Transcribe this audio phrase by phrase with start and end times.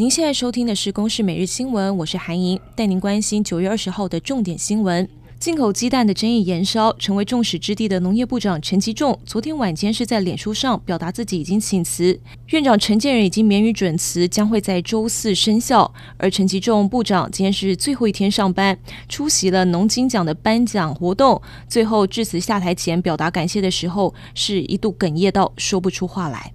[0.00, 5.06] 您现在收听的是《公视每日新闻》，我是韩莹，带您关心九月二十号的重点新闻。
[5.38, 15.92] 进口鸡蛋的争议延烧，成为众矢之的的农业部长陈吉仲，昨天晚间是在脸书上表达自己已经请辞，院长陈建仁已经免予准辞，将会在周四生效。
[16.16, 26.50] 而陈吉仲部长今天是最后一天上班，出席了农金奖的颁奖活动，最后致辞下台前表达感谢的时候，是一度哽咽到说不出话来。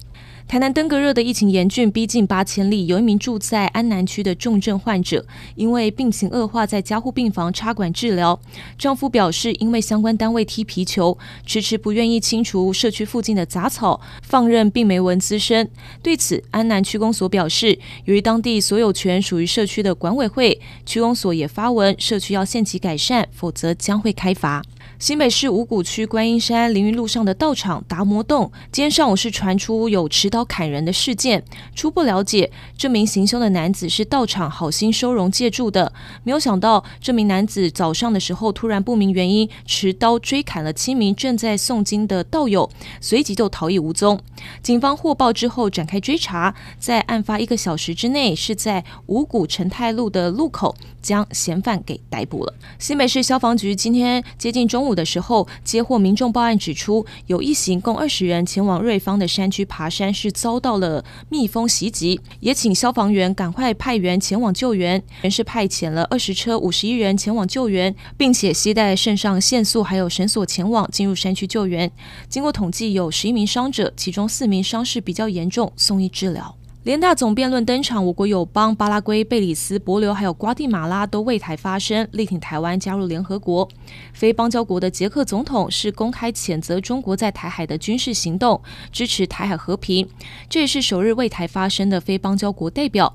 [0.48, 2.85] 台南登革热的疫情严峻，逼近八千例。
[2.85, 8.40] 有一名住在安南区的重症患者，因为病情恶化，在加护病房插管治疗。
[8.77, 15.68] 丈夫表示，因为相关单位踢皮球，迟迟不愿意清除社区附近的杂草，放任病媒蚊滋生。
[16.04, 24.62] 对此，安南区公所表示，由于当地所有权属于社区的管委会，区公所也发文，社区要限期改善，否则将会开罚。
[24.98, 31.43] 新北市五股区观音山凌云路上的道场达摩洞，今天上午是传出有持刀砍人的事件。
[31.76, 35.91] 初步了解，这名行凶的男子是道场好心收容借住的，
[36.24, 42.70] 没有想到这名男子早上的时候突然不明原因持刀追砍了七名正在诵经的道友，
[43.02, 44.20] 随即就逃逸无踪。
[44.63, 52.54] 警方获报之后展开追查，在案发一个小时之内，是在五股成泰路的路口将嫌犯给逮捕了。
[52.79, 65.01] 新北市消防局今天接近中午的时候，接获民众报案，指出有一行共二十人前往瑞芳的山区爬山，是遭到了蜜蜂袭击，也请消防员赶快派员前往救援。
[65.22, 71.90] 人是派遣了二十车五十一人前往救援，并且携带肾上腺素还有绳索前往进入山区救援。
[72.28, 76.57] 经过统计，有十一名伤者，其中四名伤势比较严重，送医治疗。
[76.85, 83.67] 联大总辩论登场，我国友邦巴拉圭、贝里斯、帛琉还有瓜地马拉都为台发声，力挺台湾加入联合国。
[84.13, 88.61] 非邦交国的捷克总统是公开谴责中国在台海的军事行动，
[88.91, 90.07] 支持台海和平。
[90.47, 93.12] 这也是首日为台发声的非邦交国代表。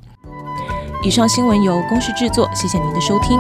[1.05, 3.39] 以上新闻由公视制作，谢谢您的收听。